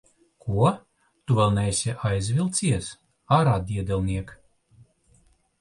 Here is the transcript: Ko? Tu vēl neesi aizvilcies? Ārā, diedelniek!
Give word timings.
Ko? 0.43 0.71
Tu 1.25 1.35
vēl 1.39 1.53
neesi 1.57 1.93
aizvilcies? 2.11 2.89
Ārā, 3.39 3.55
diedelniek! 3.71 4.33